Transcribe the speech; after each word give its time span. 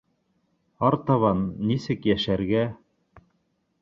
Артабан 0.87 1.45
нисек 1.73 2.09
йәшәргә? 2.13 2.67